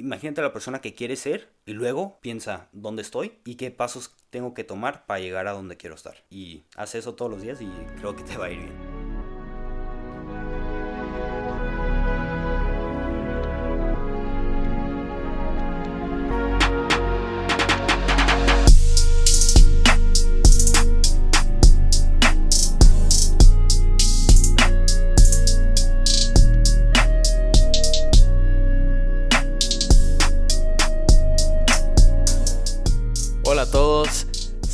[0.00, 4.54] imagínate la persona que quiere ser y luego piensa dónde estoy y qué pasos tengo
[4.54, 6.24] que tomar para llegar a donde quiero estar.
[6.30, 8.99] Y haz eso todos los días y creo que te va a ir bien.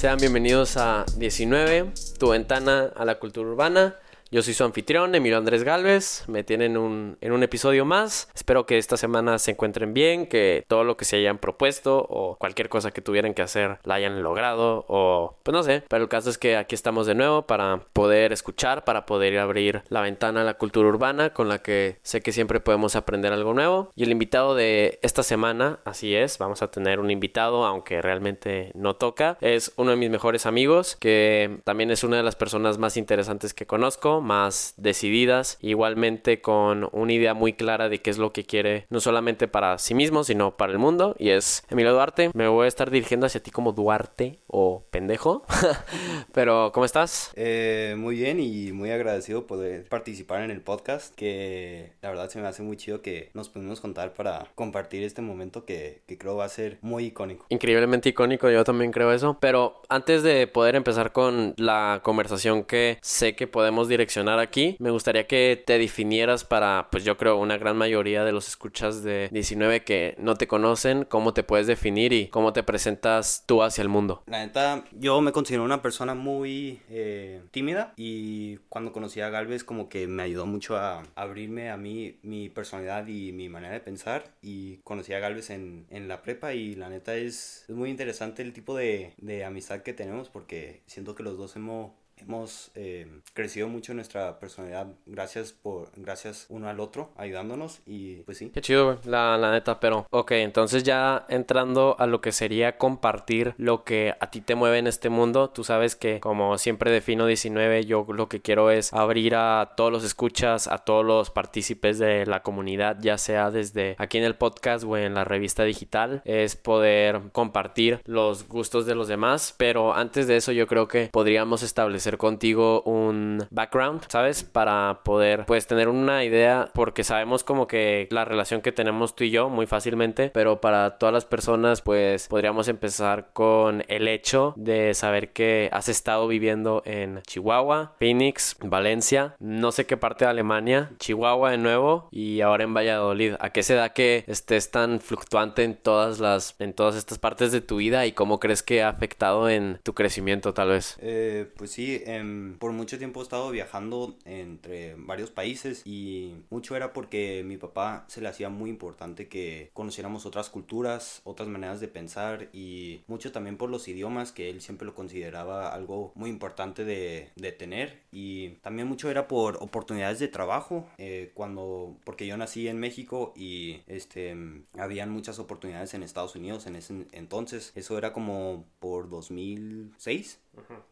[0.07, 3.97] Sean bienvenidos a 19, tu ventana a la cultura urbana.
[4.29, 6.25] Yo soy su anfitrión, Emilio Andrés Galvez.
[6.27, 8.29] Me tienen un, en un episodio más.
[8.35, 12.37] Espero que esta semana se encuentren bien, que todo lo que se hayan propuesto o
[12.37, 15.85] cualquier cosa que tuvieran que hacer la hayan logrado o pues no sé.
[15.89, 19.83] Pero el caso es que aquí estamos de nuevo para poder escuchar, para poder abrir
[19.91, 23.55] la ventana a la cultura urbana con la que sé que siempre podemos aprender algo
[23.55, 23.93] nuevo.
[23.95, 28.73] Y el invitado de esta semana, así es, vamos a tener un invitado, aunque realmente
[28.75, 29.39] no toca.
[29.41, 33.55] Es uno de mis mejores amigos, que también es una de las personas más interesantes
[33.55, 38.45] que conozco más decididas, igualmente con una idea muy clara de qué es lo que
[38.45, 42.31] quiere, no solamente para sí mismo, sino para el mundo, y es Emilio Duarte.
[42.35, 45.45] Me voy a estar dirigiendo hacia ti como Duarte o pendejo,
[46.33, 47.33] pero ¿cómo estás?
[47.37, 52.41] Eh, muy bien y muy agradecido poder participar en el podcast, que la verdad se
[52.41, 56.37] me hace muy chido que nos pudimos contar para compartir este momento que, que creo
[56.37, 57.47] va a ser muy icónico.
[57.49, 62.99] Increíblemente icónico, yo también creo eso, pero antes de poder empezar con la conversación que
[63.03, 64.77] sé que podemos direccionar, aquí.
[64.79, 69.03] Me gustaría que te definieras para, pues yo creo, una gran mayoría de los escuchas
[69.03, 73.63] de 19 que no te conocen, cómo te puedes definir y cómo te presentas tú
[73.63, 74.23] hacia el mundo.
[74.27, 79.65] La neta, yo me considero una persona muy eh, tímida y cuando conocí a Galvez
[79.65, 83.81] como que me ayudó mucho a abrirme a mí, mi personalidad y mi manera de
[83.81, 87.91] pensar y conocí a Galvez en, en la prepa y la neta es, es muy
[87.91, 92.71] interesante el tipo de, de amistad que tenemos porque siento que los dos hemos hemos
[92.75, 94.89] eh, crecido mucho en nuestra personalidad.
[95.07, 98.51] Gracias por gracias uno al otro ayudándonos y pues sí.
[98.53, 103.55] Qué chido la, la neta pero ok entonces ya entrando a lo que sería compartir
[103.59, 107.27] lo que a ti te mueve en este mundo tú sabes que como siempre defino
[107.27, 111.99] 19 yo lo que quiero es abrir a todos los escuchas a todos los partícipes
[111.99, 116.23] de la comunidad ya sea desde aquí en el podcast o en la revista digital
[116.25, 121.09] es poder compartir los gustos de los demás pero antes de eso yo creo que
[121.13, 124.45] podríamos establecer contigo un background, ¿sabes?
[124.45, 129.25] Para poder pues tener una idea porque sabemos como que la relación que tenemos tú
[129.25, 134.55] y yo muy fácilmente, pero para todas las personas pues podríamos empezar con el hecho
[134.57, 140.31] de saber que has estado viviendo en Chihuahua, Phoenix, Valencia, no sé qué parte de
[140.31, 143.35] Alemania, Chihuahua de nuevo y ahora en Valladolid.
[143.41, 147.53] ¿A qué se da que estés tan fluctuante en todas las en todas estas partes
[147.53, 150.97] de tu vida y cómo crees que ha afectado en tu crecimiento tal vez?
[151.01, 156.77] Eh, pues sí, Em, por mucho tiempo he estado viajando entre varios países y mucho
[156.77, 161.81] era porque mi papá se le hacía muy importante que conociéramos otras culturas, otras maneras
[161.81, 166.31] de pensar y mucho también por los idiomas que él siempre lo consideraba algo muy
[166.31, 168.01] importante de, de tener.
[168.13, 173.33] Y también mucho era por oportunidades de trabajo eh, cuando porque yo nací en México
[173.37, 174.37] y este
[174.79, 177.73] habían muchas oportunidades en Estados Unidos en ese entonces.
[177.75, 180.41] Eso era como por 2006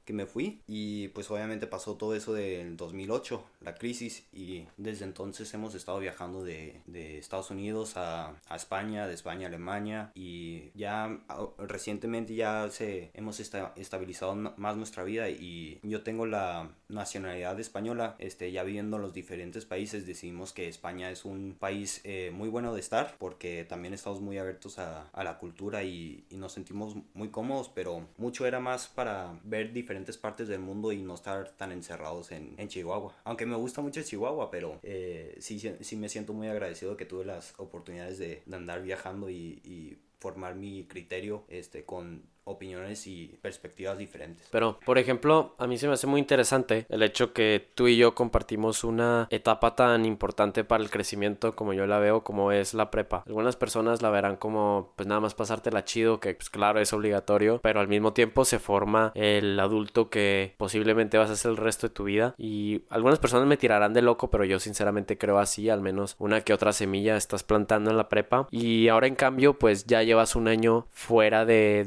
[0.05, 0.61] que me fui.
[0.67, 5.99] Y pues obviamente pasó todo eso del 2008, la crisis y desde entonces hemos estado
[5.99, 11.19] viajando de, de Estados Unidos a, a, España, de España a Alemania y ya
[11.59, 18.53] recientemente ya se hemos estabilizado más nuestra vida y yo tengo la nacionalidad española, este,
[18.53, 22.75] ya viviendo en los diferentes países decidimos que España es un país eh, muy bueno
[22.75, 26.97] de estar porque también estamos muy abiertos a, a la cultura y, y nos sentimos
[27.15, 31.51] muy cómodos pero mucho era más para ver diferentes partes del mundo y no estar
[31.53, 33.15] tan encerrados en, en Chihuahua.
[33.25, 37.25] Aunque me gusta mucho Chihuahua, pero eh, sí, sí me siento muy agradecido que tuve
[37.25, 43.39] las oportunidades de, de andar viajando y, y formar mi criterio este, con opiniones y
[43.43, 44.47] perspectivas diferentes.
[44.51, 47.97] Pero, por ejemplo, a mí se me hace muy interesante el hecho que tú y
[47.97, 52.75] yo compartimos una etapa tan importante para el crecimiento como yo la veo, como es
[52.75, 53.25] la prepa.
[53.27, 57.61] Algunas personas la verán como, pues nada más pasártela chido, que pues claro es obligatorio,
[57.63, 61.89] pero al mismo tiempo se forma el adulto que posiblemente vas a ser el resto
[61.89, 62.35] de tu vida.
[62.39, 66.43] Y algunas personas me tirarán de loco, pero yo sinceramente creo así, al menos una
[66.43, 68.49] que otra semilla estás plantando en la prepa.
[68.51, 71.85] Y ahora en cambio, pues ya llevas un año fuera de,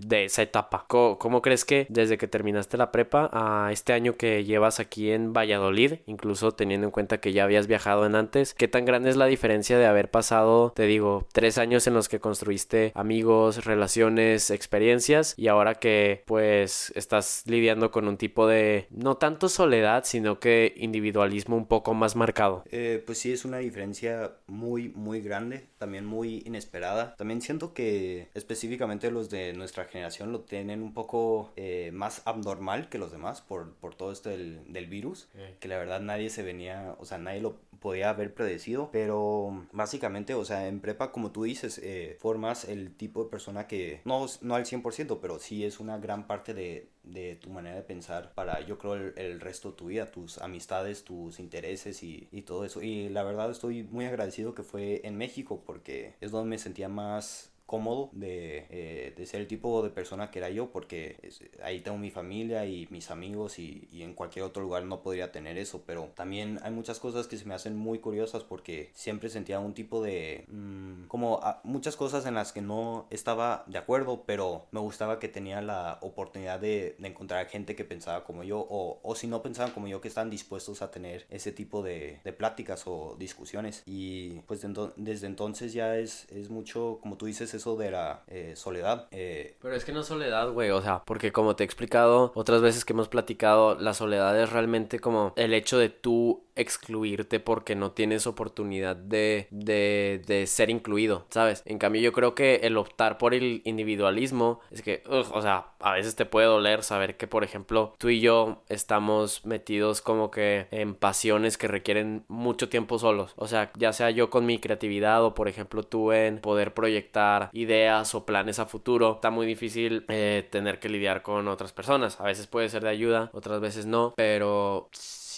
[0.00, 0.84] de esa etapa.
[0.88, 5.32] ¿Cómo, crees que desde que terminaste la prepa a este año que llevas aquí en
[5.32, 9.16] Valladolid, incluso teniendo en cuenta que ya habías viajado en antes, qué tan grande es
[9.16, 14.50] la diferencia de haber pasado, te digo, tres años en los que construiste amigos, relaciones,
[14.50, 20.40] experiencias y ahora que pues estás lidiando con un tipo de no tanto soledad, sino
[20.40, 22.64] que individualismo un poco más marcado?
[22.70, 27.14] Eh, pues sí, es una diferencia muy, muy grande, también muy inesperada.
[27.16, 32.88] También siento que específicamente los de nuestra generación lo tienen un poco eh, más abnormal
[32.88, 35.28] que los demás por, por todo esto del, del virus,
[35.60, 37.56] que la verdad nadie se venía, o sea, nadie lo
[37.86, 42.94] podía haber predecido, pero básicamente, o sea, en prepa, como tú dices, eh, formas el
[42.94, 46.88] tipo de persona que, no, no al 100%, pero sí es una gran parte de,
[47.04, 50.38] de tu manera de pensar para, yo creo, el, el, resto de tu vida, tus
[50.38, 52.82] amistades, tus intereses y, y todo eso.
[52.82, 56.88] Y la verdad estoy muy agradecido que fue en México porque es donde me sentía
[56.88, 61.16] más cómodo de, eh, de, ser el tipo de persona que era yo porque
[61.62, 65.32] ahí tengo mi familia y mis amigos y, y, en cualquier otro lugar no podría
[65.32, 69.30] tener eso pero también hay muchas cosas que se me hacen muy curiosas porque siempre
[69.30, 73.78] sentía un tipo de mmm, como a, muchas cosas en las que no estaba de
[73.78, 78.44] acuerdo pero me gustaba que tenía la oportunidad de, de encontrar gente que pensaba como
[78.44, 81.82] yo o, o, si no pensaban como yo que están dispuestos a tener ese tipo
[81.82, 83.82] de, de pláticas o discusiones.
[83.86, 88.22] Y pues de, desde entonces ya es, es mucho como tú dices eso de la
[88.28, 89.08] eh, soledad.
[89.10, 92.62] Eh, Pero es que no soledad, güey, o sea, porque como te he explicado otras
[92.62, 97.74] veces que hemos platicado, la soledad es realmente como el hecho de tú excluirte porque
[97.74, 101.62] no tienes oportunidad de, de, de ser incluido, ¿sabes?
[101.64, 105.92] En cambio yo creo que el optar por el individualismo es que, o sea, a
[105.92, 110.66] veces te puede doler saber que, por ejemplo, tú y yo estamos metidos como que
[110.70, 113.34] en pasiones que requieren mucho tiempo solos.
[113.36, 117.50] O sea, ya sea yo con mi creatividad o, por ejemplo, tú en poder proyectar
[117.52, 119.14] ideas o planes a futuro.
[119.14, 122.20] Está muy difícil eh, tener que lidiar con otras personas.
[122.20, 124.88] A veces puede ser de ayuda, otras veces no, pero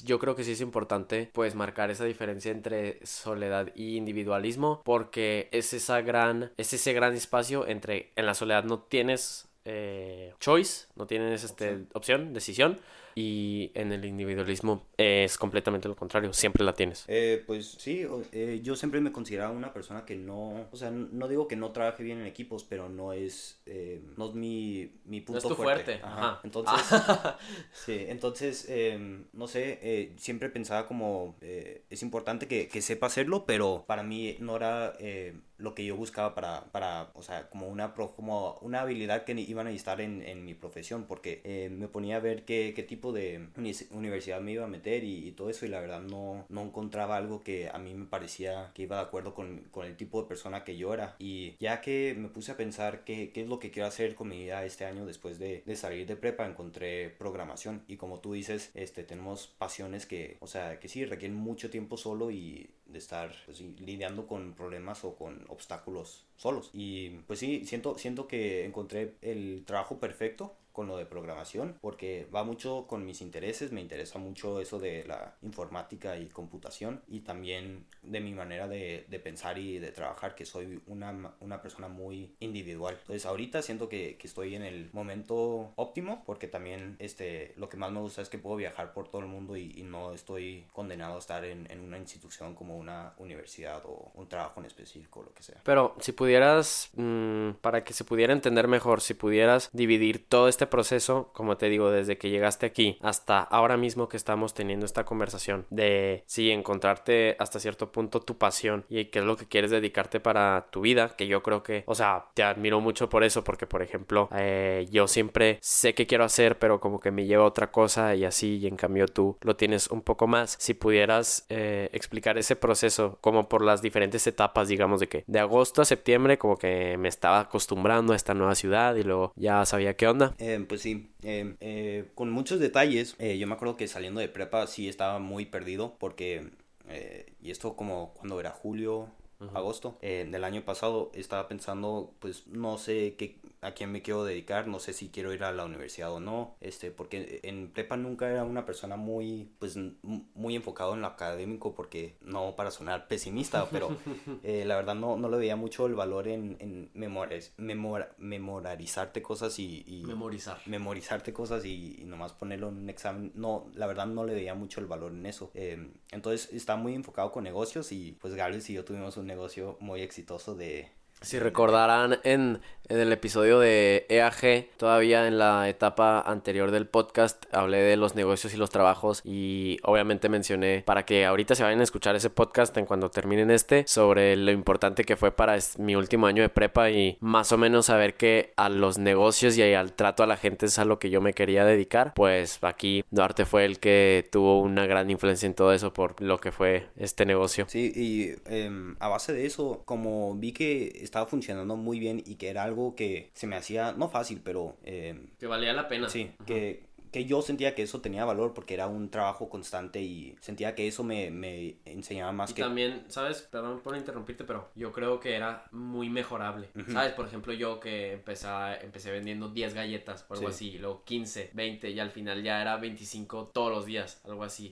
[0.04, 5.48] yo creo que sí es importante pues marcar esa diferencia entre soledad y individualismo porque
[5.52, 10.86] es esa gran es ese gran espacio entre en la soledad no tienes eh, choice
[10.96, 11.90] no tienes este, opción.
[11.94, 12.80] opción decisión
[13.18, 17.04] y en el individualismo es completamente lo contrario, siempre la tienes.
[17.08, 21.26] Eh, pues sí, eh, yo siempre me consideraba una persona que no, o sea, no
[21.26, 25.20] digo que no trabaje bien en equipos, pero no es, eh, no es mi, mi
[25.20, 25.84] punto no es tu fuerte.
[25.84, 26.06] fuerte.
[26.06, 26.28] Ajá.
[26.28, 26.40] Ajá.
[26.44, 26.80] Entonces,
[27.72, 33.06] sí, entonces, em, no sé, eh, siempre pensaba como, eh, es importante que, que, sepa
[33.06, 37.48] hacerlo, pero para mí no era eh, lo que yo buscaba para, para, o sea,
[37.50, 41.88] como una, como una habilidad que iban a necesitar en, en mi profesión, porque me
[41.88, 43.48] ponía a ver qué, qué tipo de
[43.90, 47.16] universidad me iba a meter y, y, todo eso y la verdad no, no encontraba
[47.16, 50.28] algo que a mí me parecía que iba de acuerdo con, con el tipo de
[50.28, 51.16] persona que yo era.
[51.18, 54.28] Y ya que me puse a pensar qué, qué es lo que quiero hacer con
[54.28, 57.82] mi vida este año después de, de, salir de prepa encontré programación.
[57.86, 61.96] Y como tú dices este tenemos pasiones que o sea que sí requieren mucho tiempo
[61.96, 66.70] solo y de estar pues, lidiando con problemas o con obstáculos solos.
[66.72, 72.28] Y pues sí siento siento que encontré el trabajo perfecto con lo de programación porque
[72.32, 77.22] va mucho con mis intereses, me interesa mucho eso de la informática y computación y
[77.22, 81.88] también de mi manera de, de pensar y de trabajar, que soy una, una, persona
[81.88, 82.96] muy individual.
[83.00, 87.76] Entonces ahorita siento que, que, estoy en el momento óptimo porque también este, lo que
[87.76, 90.64] más me gusta es que puedo viajar por todo el mundo y, y no estoy
[90.72, 95.24] condenado a estar en, en, una institución como una universidad o un trabajo en específico,
[95.24, 95.60] lo que sea.
[95.64, 100.67] Pero si pudieras, mmm, para que se pudiera entender mejor, si pudieras dividir todo este
[100.68, 105.04] proceso, como te digo, desde que llegaste aquí hasta ahora mismo que estamos teniendo esta
[105.04, 109.70] conversación de sí encontrarte hasta cierto punto tu pasión y qué es lo que quieres
[109.70, 113.44] dedicarte para tu vida, que yo creo que, o sea, te admiro mucho por eso,
[113.44, 117.44] porque por ejemplo, eh, yo siempre sé qué quiero hacer, pero como que me lleva
[117.44, 120.56] a otra cosa y así, y en cambio tú lo tienes un poco más.
[120.58, 125.38] Si pudieras eh, explicar ese proceso como por las diferentes etapas, digamos, de que de
[125.38, 129.64] agosto a septiembre como que me estaba acostumbrando a esta nueva ciudad y luego ya
[129.64, 130.34] sabía qué onda.
[130.68, 133.14] Pues sí, eh, eh, con muchos detalles.
[133.18, 136.50] Eh, yo me acuerdo que saliendo de prepa sí estaba muy perdido porque,
[136.88, 139.08] eh, y esto como cuando era julio,
[139.40, 139.56] uh -huh.
[139.56, 144.68] agosto del año pasado, estaba pensando, pues no sé qué, a quién me quiero dedicar,
[144.68, 148.30] no sé si quiero ir a la universidad o no, este, porque en prepa nunca
[148.30, 153.68] era una persona muy, pues, muy enfocado en lo académico, porque no para sonar pesimista,
[153.70, 153.96] pero
[154.42, 159.22] eh, la verdad no, no le veía mucho el valor en, en memoriz, memora, memorizarte
[159.22, 160.58] cosas y, y, Memorizar.
[160.66, 164.54] Memorizarte cosas y, y, nomás ponerlo en un examen, no, la verdad no le veía
[164.54, 165.50] mucho el valor en eso.
[165.54, 169.76] Eh, entonces estaba muy enfocado con negocios y pues Gales y yo tuvimos un negocio
[169.80, 176.20] muy exitoso de Si recordarán en en el episodio de EAG, todavía en la etapa
[176.20, 181.26] anterior del podcast, hablé de los negocios y los trabajos y obviamente mencioné para que
[181.26, 185.16] ahorita se vayan a escuchar ese podcast en cuando terminen este sobre lo importante que
[185.16, 188.98] fue para mi último año de prepa y más o menos saber que a los
[188.98, 192.14] negocios y al trato a la gente es a lo que yo me quería dedicar.
[192.14, 196.38] Pues aquí Duarte fue el que tuvo una gran influencia en todo eso por lo
[196.38, 197.66] que fue este negocio.
[197.68, 202.36] Sí, y em, a base de eso, como vi que estaba funcionando muy bien y
[202.36, 204.76] que era algo que se me hacía, no fácil, pero...
[204.84, 206.08] Eh, que valía la pena.
[206.08, 210.36] Sí, que, que yo sentía que eso tenía valor porque era un trabajo constante y
[210.40, 212.62] sentía que eso me, me enseñaba más y que...
[212.62, 213.42] también, ¿sabes?
[213.42, 216.68] Perdón por interrumpirte, pero yo creo que era muy mejorable.
[216.88, 217.12] ¿Sabes?
[217.12, 218.48] Por ejemplo, yo que empecé,
[218.82, 222.76] empecé vendiendo 10 galletas o algo así, luego 15, 20 y al final ya era
[222.76, 224.70] 25 todos los días, algo así.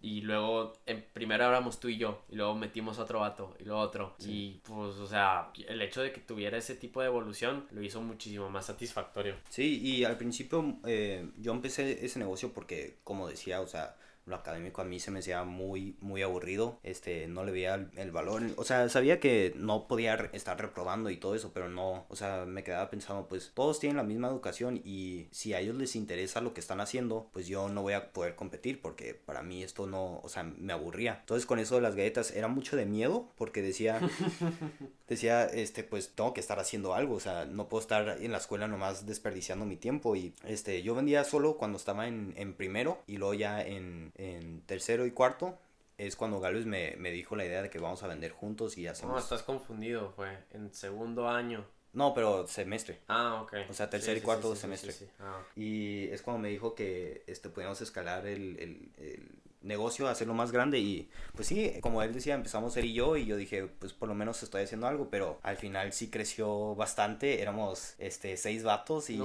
[0.00, 3.80] Y luego, en, primero éramos tú y yo, y luego metimos otro vato, y luego
[3.80, 4.14] otro.
[4.20, 8.00] Y pues, o sea, el hecho de que tuviera ese tipo de evolución lo hizo
[8.00, 9.36] muchísimo más satisfactorio.
[9.48, 14.36] Sí, y al principio eh, yo empecé ese negocio porque, como decía, o sea, lo
[14.36, 18.42] académico a mí se me hacía muy, muy aburrido, este, no le veía el, valor,
[18.56, 22.44] o sea, sabía que no podía estar reprobando y todo eso, pero no, o sea,
[22.44, 26.40] me quedaba pensando, pues todos tienen la misma educación y si a ellos les interesa
[26.40, 29.86] lo que están haciendo, pues yo no voy a poder competir porque para mí esto
[29.86, 31.18] no, o sea, me aburría.
[31.20, 34.00] Entonces con eso de las galletas era mucho de miedo porque decía,
[35.08, 38.38] decía, este, pues tengo que estar haciendo algo, o sea, no puedo estar en la
[38.38, 42.98] escuela nomás desperdiciando mi tiempo y, este, yo vendía solo cuando estaba en, en primero
[43.06, 45.58] y luego ya en, en, tercero y cuarto
[45.98, 48.86] es cuando Galvez me, me, dijo la idea de que vamos a vender juntos y
[48.86, 49.14] hacemos...
[49.14, 51.64] No, estás confundido, fue en segundo año.
[51.92, 53.00] No, pero semestre.
[53.08, 53.52] Ah, ok.
[53.68, 54.94] O sea, tercer y cuarto semestre.
[55.20, 58.58] Ah, y es cuando me dijo que este, podíamos escalar el,
[58.98, 59.28] el
[59.62, 63.26] negocio, hacerlo más grande y pues sí, como él decía, empezamos él y yo y
[63.26, 67.42] yo dije, pues por lo menos estoy haciendo algo, pero al final sí creció bastante,
[67.42, 69.20] éramos este seis vatos y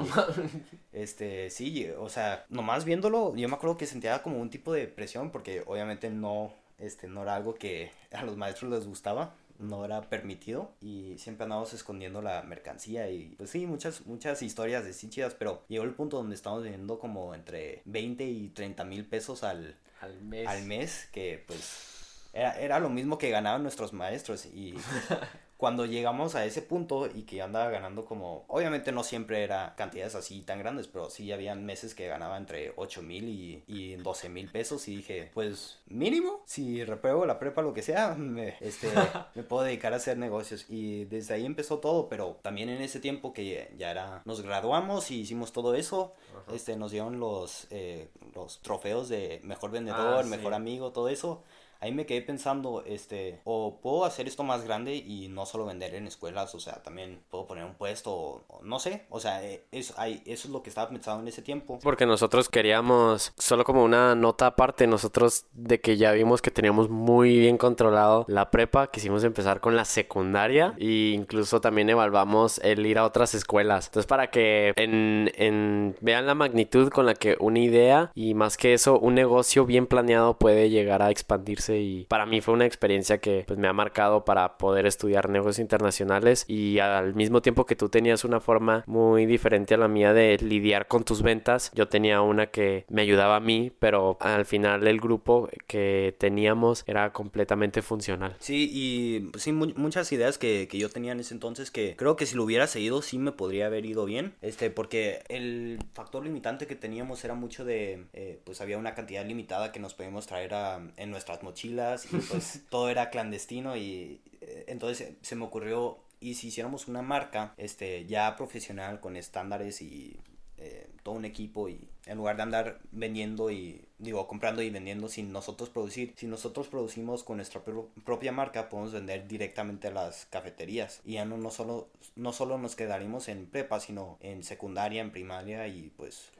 [0.93, 4.87] este sí, o sea, nomás viéndolo, yo me acuerdo que sentía como un tipo de
[4.87, 9.85] presión porque obviamente no este no era algo que a los maestros les gustaba no
[9.85, 14.93] era permitido y siempre andábamos escondiendo la mercancía y pues sí, muchas, muchas historias de
[14.93, 19.05] sí chidas, pero llegó el punto donde estamos vendiendo como entre 20 y 30 mil
[19.05, 20.47] pesos al, al mes.
[20.47, 24.45] Al mes, que pues era, era lo mismo que ganaban nuestros maestros.
[24.45, 24.75] Y
[25.57, 30.13] cuando llegamos a ese punto y que andaba ganando como, obviamente no siempre era cantidades
[30.13, 34.29] así tan grandes, pero sí habían meses que ganaba entre 8 mil y, y 12
[34.29, 38.87] mil pesos y dije, pues mínimo, si repruebo la prepa, lo que sea, me, este,
[39.35, 40.65] me puedo dedicar a hacer negocios.
[40.69, 45.09] Y desde ahí empezó todo, pero también en ese tiempo que ya era, nos graduamos
[45.09, 46.13] y hicimos todo eso,
[46.53, 51.43] este, nos dieron los, eh, los trofeos de mejor vendedor, ah, mejor amigo, todo eso
[51.79, 55.95] ahí me quedé pensando, este, o puedo hacer esto más grande y no solo vender
[55.95, 59.65] en escuelas, o sea, también puedo poner un puesto, o, no sé, o sea, eh,
[59.71, 61.79] eso, eso es lo que estaba pensando en ese tiempo.
[61.81, 66.89] Porque nosotros queríamos, solo como una nota aparte, nosotros de que ya vimos que teníamos
[66.89, 72.85] muy bien controlado la prepa, quisimos empezar con la secundaria e incluso también evaluamos el
[72.85, 73.87] ir a otras escuelas.
[73.87, 78.57] Entonces, para que en, en, vean la magnitud con la que una idea y más
[78.57, 82.65] que eso, un negocio bien planeado puede llegar a expandirse y para mí fue una
[82.65, 87.65] experiencia que pues me ha marcado para poder estudiar negocios internacionales y al mismo tiempo
[87.65, 91.71] que tú tenías una forma muy diferente a la mía de lidiar con tus ventas,
[91.73, 96.83] yo tenía una que me ayudaba a mí, pero al final el grupo que teníamos
[96.87, 98.35] era completamente funcional.
[98.39, 102.15] Sí, y pues, sí, muchas ideas que, que yo tenía en ese entonces que creo
[102.15, 106.23] que si lo hubiera seguido sí me podría haber ido bien, este, porque el factor
[106.23, 110.27] limitante que teníamos era mucho de, eh, pues había una cantidad limitada que nos podíamos
[110.27, 110.47] traer
[110.95, 115.97] en nuestras mochilas mochilas y pues todo era clandestino y eh, entonces se me ocurrió
[116.19, 120.19] y si hiciéramos una marca este ya profesional con estándares y
[120.57, 125.07] eh, todo un equipo y en lugar de andar vendiendo y digo comprando y vendiendo
[125.07, 127.61] sin nosotros producir si nosotros producimos con nuestra
[128.03, 132.57] propia marca podemos vender directamente a las cafeterías y ya no, no solo no solo
[132.57, 136.31] nos quedaríamos en prepa sino en secundaria en primaria y pues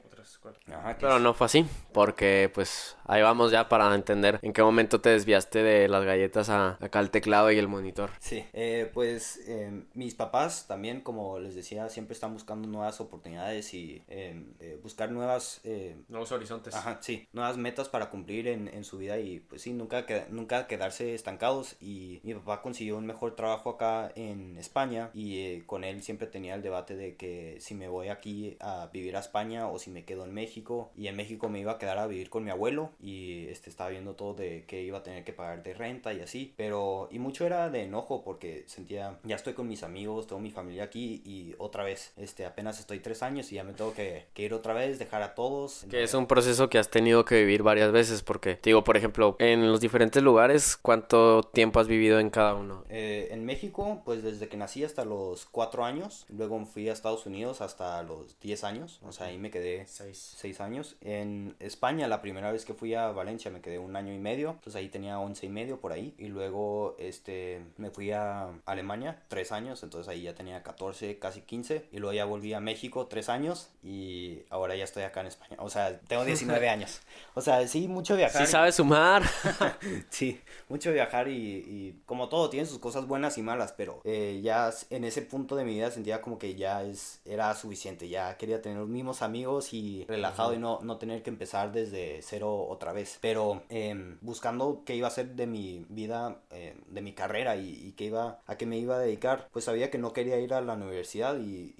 [1.00, 5.10] pero no fue así, porque pues ahí vamos ya para entender en qué momento te
[5.10, 8.10] desviaste de las galletas a acá el teclado y el monitor.
[8.20, 13.72] Sí, eh, pues em, mis papás también, como les decía, siempre están buscando nuevas oportunidades
[13.74, 15.60] y em, eh, buscar nuevas...
[15.64, 16.74] Eh, Nuevos horizontes.
[16.74, 20.66] Ajá, sí, nuevas metas para cumplir en, en su vida y pues sí, nunca, nunca
[20.66, 25.84] quedarse estancados y mi papá consiguió un mejor trabajo acá en España y eh, con
[25.84, 29.68] él siempre tenía el debate de que si me voy aquí a vivir a España
[29.68, 32.30] o si me quedo en México y en México me iba a quedar a vivir
[32.30, 35.62] con mi abuelo y este estaba viendo todo de que iba a tener que pagar
[35.62, 39.68] de renta y así, pero y mucho era de enojo porque sentía ya estoy con
[39.68, 43.56] mis amigos, tengo mi familia aquí y otra vez, este apenas estoy tres años y
[43.56, 45.86] ya me tengo que, que ir otra vez, dejar a todos.
[45.90, 49.36] Que es un proceso que has tenido que vivir varias veces porque, digo, por ejemplo,
[49.38, 52.84] en los diferentes lugares, ¿cuánto tiempo has vivido en cada uno?
[52.88, 57.26] Eh, en México, pues desde que nací hasta los cuatro años, luego fui a Estados
[57.26, 60.34] Unidos hasta los diez años, o sea, ahí me quedé seis.
[60.36, 60.96] seis años.
[61.00, 64.50] En España, la primera vez que fui a Valencia me quedé un año y medio,
[64.50, 69.22] entonces ahí tenía once y medio por ahí, y luego este, me fui a Alemania,
[69.28, 73.06] tres años, entonces ahí ya tenía 14, casi 15, y luego ya volví a México,
[73.06, 77.00] tres años, y ahora ya estoy acá en España, o sea, tengo 19 años,
[77.34, 78.46] o sea, sí, mucho viajar.
[78.46, 79.22] Sí sabes sumar.
[80.10, 84.40] sí, mucho viajar y, y, como todo, tiene sus cosas buenas y malas, pero eh,
[84.42, 88.36] ya en ese punto de mi vida sentía como que ya es, era suficiente, ya
[88.36, 92.66] quería tener los mismos amigos y relajado y no, no tener que empezar desde cero
[92.68, 97.12] otra vez, pero em, buscando qué iba a ser de mi vida, eh, de mi
[97.12, 100.38] carrera y, qué iba, a qué me iba a dedicar, pues sabía que no quería
[100.38, 101.74] ir a la universidad y,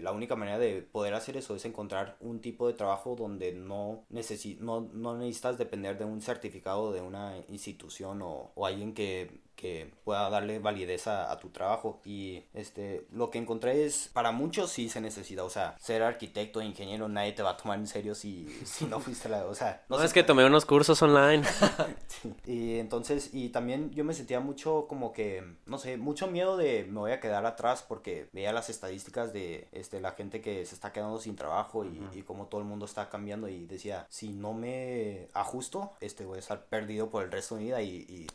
[0.00, 4.04] la única manera de poder hacer eso es encontrar un tipo de trabajo donde no,
[4.60, 9.90] no, no necesitas depender de un certificado de una institución o, o alguien que que
[10.04, 12.00] pueda darle validez a, tu trabajo.
[12.04, 16.62] Y este lo que encontré es para muchos sí se necesita o sea ser arquitecto
[16.62, 19.84] ingeniero nadie te va a tomar en serio si, si no fuiste la o sea
[19.88, 21.42] no, es que tomé unos cursos online.
[22.46, 26.84] Y entonces y también yo me sentía mucho como que no sé mucho miedo de
[26.88, 30.74] me voy a quedar atrás porque veía las estadísticas de este la gente que se
[30.74, 34.28] está quedando sin trabajo y, y como todo el mundo está cambiando y decía si
[34.30, 38.26] no me ajusto este voy a estar perdido por el resto de mi vida y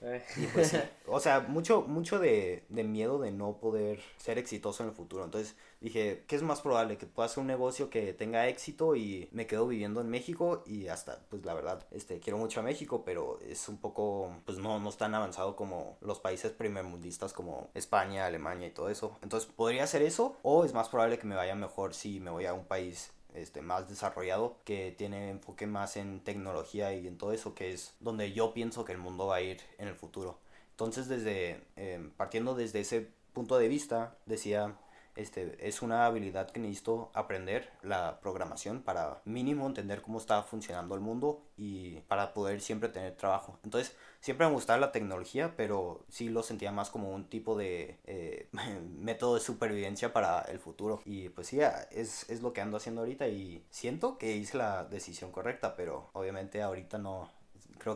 [0.00, 0.22] eh.
[0.52, 0.76] pues
[1.06, 5.24] o sea, mucho, mucho de, miedo de no poder ser exitoso en el futuro.
[5.24, 6.98] Entonces dije, ¿qué es más probable?
[6.98, 10.88] Que pueda hacer un negocio que tenga éxito y me quedo viviendo en México y
[10.88, 14.78] hasta, pues la verdad, este, quiero mucho a México, pero es un poco, pues no,
[14.78, 19.18] no es tan avanzado como los países primermundistas como España, Alemania y todo eso.
[19.22, 20.36] Entonces, ¿podría ser eso?
[20.42, 23.12] O es más probable que me vaya mejor si me voy a un país
[23.42, 27.94] este, más desarrollado, que tiene enfoque más en tecnología y en todo eso, que es
[28.00, 30.38] donde yo pienso que el mundo va a ir en el futuro.
[30.72, 34.76] Entonces, desde, em, partiendo desde ese punto de vista, decía,
[35.18, 40.94] este, es una habilidad que necesito aprender, la programación, para mínimo entender cómo está funcionando
[40.94, 43.58] el mundo y para poder siempre tener trabajo.
[43.64, 47.98] Entonces, siempre me gustaba la tecnología, pero sí lo sentía más como un tipo de
[48.04, 48.48] eh,
[48.98, 51.02] método de supervivencia para el futuro.
[51.04, 51.58] Y pues sí,
[51.90, 56.10] es, es lo que ando haciendo ahorita y siento que hice la decisión correcta, pero
[56.12, 57.28] obviamente ahorita no,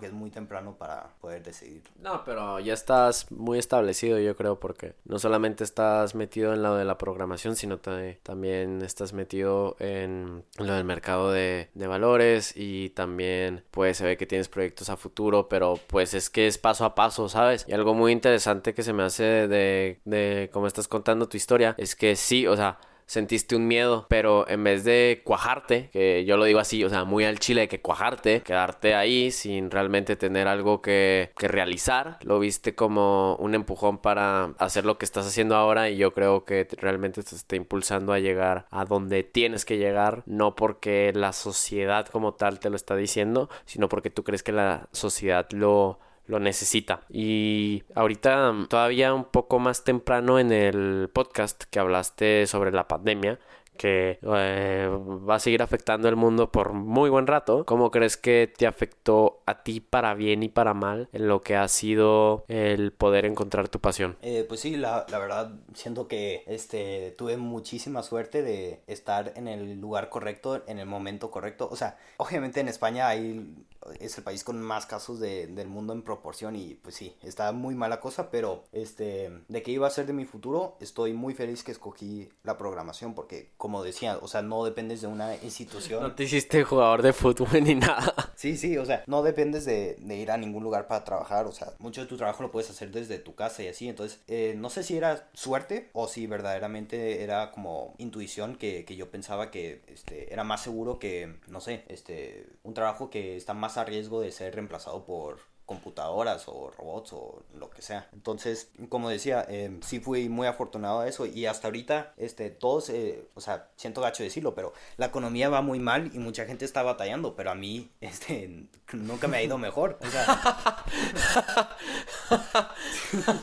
[0.00, 1.82] que es muy temprano para poder decidir.
[2.00, 6.76] No, pero ya estás muy establecido, yo creo, porque no solamente estás metido en lo
[6.76, 13.64] de la programación, sino también estás metido en lo del mercado de, valores y también
[13.70, 16.94] pues se ve que tienes proyectos a futuro, pero pues es que es paso a
[16.94, 17.66] paso, ¿sabes?
[17.68, 21.74] Y algo muy interesante que se me hace de, de cómo estás contando tu historia
[21.76, 26.36] es que sí, o sea, sentiste un miedo, pero en vez de cuajarte, que yo
[26.36, 30.48] lo digo así, o sea, muy al chile que cuajarte, quedarte ahí sin realmente tener
[30.48, 35.56] algo que, que realizar, lo viste como un empujón para hacer lo que estás haciendo
[35.56, 39.78] ahora y yo creo que realmente te está impulsando a llegar a donde tienes que
[39.78, 44.42] llegar, no porque la sociedad como tal te lo está diciendo, sino porque tú crees
[44.42, 47.00] que la sociedad lo lo necesita.
[47.08, 52.88] Y ahorita mm, todavía un poco más temprano en el podcast que hablaste sobre la
[52.88, 53.38] pandemia,
[53.76, 54.88] que eh,
[55.28, 57.64] va a seguir afectando el mundo por muy buen rato.
[57.64, 61.56] ¿Cómo crees que te afectó a ti para bien y para mal en lo que
[61.56, 64.16] ha sido el poder encontrar tu pasión?
[64.22, 69.48] Eh, pues sí, la, la, verdad siento que este, tuve muchísima suerte de estar en
[69.48, 71.68] el lugar correcto, en el momento correcto.
[71.70, 73.54] O sea, obviamente en España hay
[74.00, 77.52] es el país con más casos de, del mundo en proporción y pues sí, está
[77.52, 81.34] muy mala cosa, pero este, de qué iba a ser de mi futuro, estoy muy
[81.34, 86.02] feliz que escogí la programación porque como decía, o sea, no dependes de una institución.
[86.02, 88.32] No te hiciste jugador de fútbol ni nada.
[88.36, 91.72] Sí, sí, o sea, no dependes de, ir a ningún lugar para trabajar, o sea,
[91.78, 94.68] mucho de tu trabajo lo puedes hacer desde tu casa y así, entonces, eh, no
[94.68, 99.82] sé si era suerte o si verdaderamente era como intuición que, que yo pensaba que
[99.86, 104.20] este, era más seguro que, no sé, este, un trabajo que está más a riesgo
[104.20, 108.08] de ser reemplazado por computadoras o robots o lo que sea.
[108.12, 112.90] Entonces, como decía, eh, sí fui muy afortunado a eso y hasta ahorita, este, todos,
[112.90, 116.64] eh, o sea, siento gacho decirlo, pero la economía va muy mal y mucha gente
[116.64, 119.98] está batallando, pero a mí, este, nunca me ha ido mejor.
[120.00, 120.84] O sea...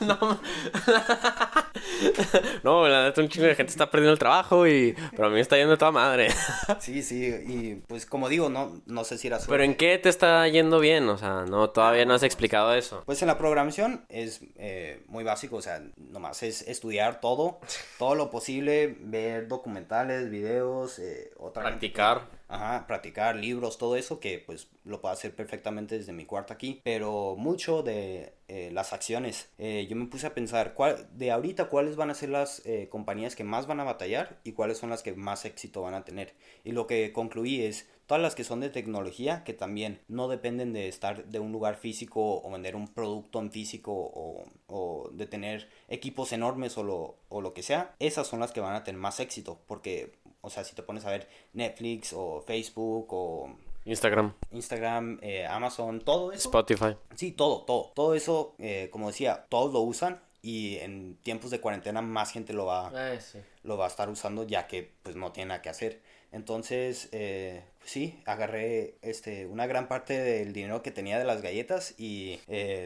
[0.00, 0.40] no,
[2.62, 5.34] no, la neta, un chingo de gente está perdiendo el trabajo y, pero a mí
[5.34, 6.28] me está yendo toda madre.
[6.80, 10.08] sí, sí, y pues como digo, no, no sé si era Pero ¿en qué te
[10.08, 11.08] está yendo bien?
[11.08, 13.02] O sea, no, todavía no has explicado eso.
[13.06, 17.60] Pues en la programación es eh, muy básico, o sea, nomás es estudiar todo,
[17.98, 22.40] todo lo posible, ver documentales, videos, eh, otra Practicar.
[22.50, 26.80] Ajá, practicar libros, todo eso, que pues lo puedo hacer perfectamente desde mi cuarto aquí.
[26.82, 31.66] Pero mucho de eh, las acciones, eh, yo me puse a pensar, ¿cuál, de ahorita,
[31.66, 34.90] cuáles van a ser las eh, compañías que más van a batallar y cuáles son
[34.90, 36.34] las que más éxito van a tener.
[36.64, 40.72] Y lo que concluí es, todas las que son de tecnología, que también no dependen
[40.72, 45.28] de estar de un lugar físico o vender un producto en físico o, o de
[45.28, 48.82] tener equipos enormes o lo, o lo que sea, esas son las que van a
[48.82, 49.60] tener más éxito.
[49.68, 54.34] Porque o sea, si te pones a ver Netflix o Facebook o Instagram.
[54.50, 56.48] Instagram, eh, Amazon, todo eso.
[56.48, 56.96] Spotify.
[57.14, 57.92] Sí, todo, todo.
[57.94, 62.54] Todo eso, eh, como decía, todos lo usan y en tiempos de cuarentena más gente
[62.54, 63.18] lo va, ah,
[63.62, 66.02] lo va a estar usando ya que pues no tiene nada que hacer.
[66.32, 71.94] Entonces, eh, sí, agarré este, una gran parte del dinero que tenía de las galletas
[71.98, 72.38] y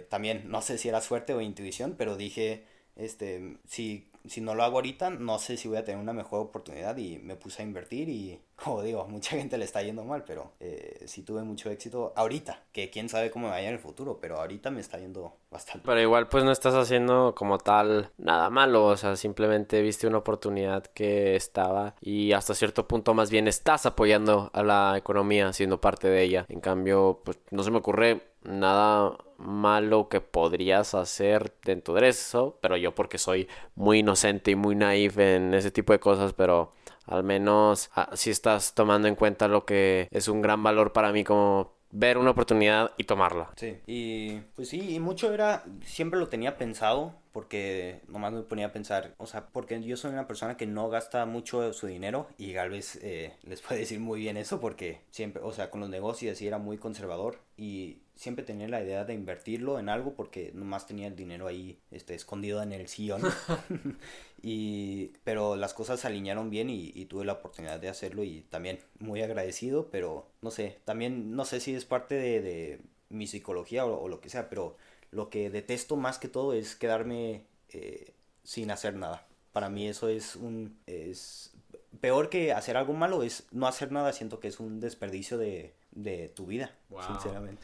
[0.08, 2.64] también, no sé si era suerte o intuición, pero dije,
[2.96, 6.40] este, si si no lo hago ahorita, no sé si voy a tener una mejor
[6.40, 10.24] oportunidad y me puse a invertir y, como digo, mucha gente le está yendo mal,
[10.24, 13.80] pero eh, sí tuve mucho éxito ahorita, que quién sabe cómo me vaya en el
[13.80, 15.86] futuro, pero ahorita me está yendo bastante.
[15.86, 20.18] Pero igual pues no estás haciendo como tal nada malo, o sea, simplemente viste una
[20.18, 25.80] oportunidad que estaba y hasta cierto punto más bien estás apoyando a la economía siendo
[25.80, 26.46] parte de ella.
[26.48, 32.58] En cambio, pues no se me ocurre nada malo que podrías hacer dentro de eso,
[32.60, 36.72] pero yo porque soy muy inocente y muy naif en ese tipo de cosas, pero
[37.06, 41.12] al menos ah, si estás tomando en cuenta lo que es un gran valor para
[41.12, 43.50] mí como ver una oportunidad y tomarla.
[43.56, 48.66] Sí, y pues sí, y mucho era, siempre lo tenía pensado, porque nomás me ponía
[48.66, 52.28] a pensar, o sea, porque yo soy una persona que no gasta mucho su dinero
[52.38, 55.80] y tal vez eh, les puede decir muy bien eso porque siempre, o sea, con
[55.80, 60.14] los negocios sí era muy conservador y siempre tenía la idea de invertirlo en algo
[60.14, 63.22] porque nomás tenía el dinero ahí este, escondido en el sillón.
[64.40, 68.78] y, pero las cosas se alinearon bien y, tuve la oportunidad de hacerlo y también
[69.00, 72.80] muy agradecido, pero no sé, también no sé si es parte de,
[73.14, 74.76] mi psicología o, lo que sea, pero
[75.14, 79.26] lo que detesto más que todo es quedarme eh, sin hacer nada.
[79.52, 80.78] Para mí eso es un...
[80.86, 81.52] Es,
[82.00, 85.74] peor que hacer algo malo es no hacer nada, siento que es un desperdicio de,
[85.92, 86.72] de tu vida,
[87.06, 87.62] sinceramente.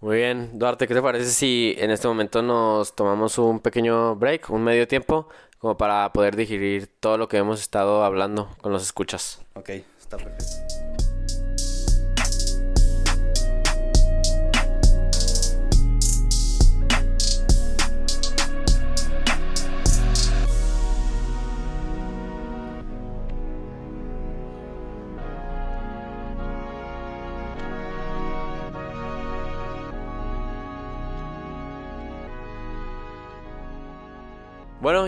[0.00, 4.50] Muy bien, Duarte, ¿qué te parece si en este momento nos tomamos un pequeño break,
[4.50, 8.82] un medio tiempo, como para poder digerir todo lo que hemos estado hablando con los
[8.82, 9.42] escuchas?
[9.54, 9.68] Ok,
[10.00, 10.81] está perfecto.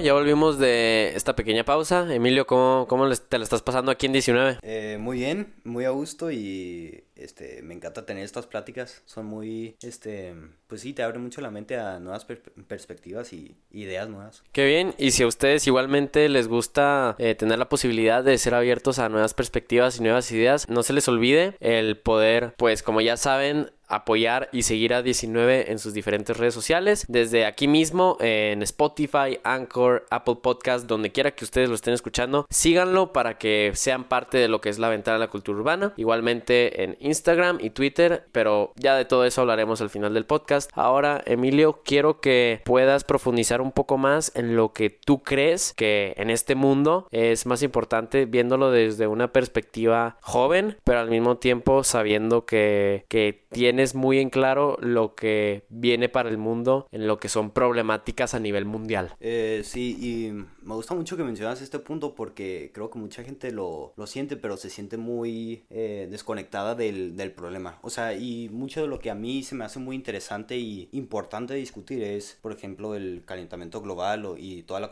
[0.01, 2.13] Ya volvimos de esta pequeña pausa.
[2.13, 4.59] Emilio, ¿cómo, cómo te la estás pasando aquí en 19?
[4.63, 9.03] Eh, muy bien, muy a gusto y este, me encanta tener estas pláticas.
[9.07, 10.35] Son muy, este,
[10.67, 14.43] pues sí, te abren mucho la mente a nuevas perspectivas y ideas nuevas.
[14.53, 18.55] Qué bien, y si a ustedes igualmente les gusta eh, tener la posibilidad de ser
[18.55, 23.01] abiertos a nuevas perspectivas y nuevas ideas, no se les olvide el poder, pues como
[23.01, 28.17] ya saben, apoyar y seguir a 19 en sus diferentes redes sociales, desde aquí mismo
[28.21, 33.73] en Spotify, Anchor, Apple Podcast, donde quiera que ustedes lo estén escuchando, síganlo para que
[33.75, 37.59] sean parte de lo que es la ventana de la cultura urbana, igualmente en Instagram
[37.61, 40.71] y Twitter, pero ya de todo eso hablaremos al final del podcast.
[40.75, 46.15] Ahora, Emilio, quiero que puedas profundizar un poco más en lo que tú crees que
[46.17, 51.85] en este mundo es más importante viéndolo desde una perspectiva joven, pero al mismo tiempo
[51.85, 57.19] sabiendo que, que tienes muy en claro lo que viene para el mundo en lo
[57.19, 59.15] que son problemáticas a nivel mundial.
[59.21, 60.33] Eh, sí, y
[60.67, 64.37] me gusta mucho que mencionas este punto porque creo que mucha gente lo, lo siente,
[64.37, 67.79] pero se siente muy eh, desconectada del, del, problema.
[67.83, 70.89] O sea, y mucho de lo que a mí se me hace muy interesante y
[70.93, 74.91] importante discutir es, por ejemplo, el calentamiento global y toda la